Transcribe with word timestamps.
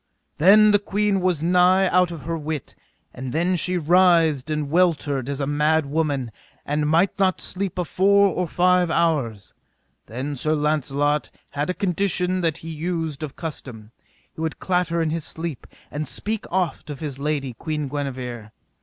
Then 0.39 0.71
the 0.71 0.79
queen 0.79 1.19
was 1.21 1.43
nigh 1.43 1.85
out 1.89 2.09
of 2.09 2.23
her 2.23 2.35
wit, 2.35 2.73
and 3.13 3.31
then 3.31 3.55
she 3.55 3.77
writhed 3.77 4.49
and 4.49 4.71
weltered 4.71 5.29
as 5.29 5.39
a 5.39 5.45
mad 5.45 5.85
woman, 5.85 6.31
and 6.65 6.89
might 6.89 7.19
not 7.19 7.39
sleep 7.39 7.77
a 7.77 7.85
four 7.85 8.29
or 8.29 8.47
five 8.47 8.89
hours. 8.89 9.53
Then 10.07 10.35
Sir 10.35 10.55
Launcelot 10.55 11.29
had 11.51 11.69
a 11.69 11.75
condition 11.75 12.41
that 12.41 12.57
he 12.65 12.69
used 12.69 13.21
of 13.21 13.35
custom, 13.35 13.91
he 14.33 14.41
would 14.41 14.57
clatter 14.57 15.03
in 15.03 15.11
his 15.11 15.23
sleep, 15.23 15.67
and 15.91 16.07
speak 16.07 16.45
oft 16.51 16.89
of 16.89 16.99
his 16.99 17.19
lady, 17.19 17.53
Queen 17.53 17.87
Guenever. 17.87 18.51